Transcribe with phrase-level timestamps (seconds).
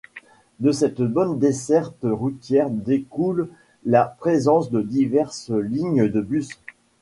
[0.59, 3.49] De cette bonne desserte routière découle
[3.85, 6.49] la présence de diverses lignes de bus.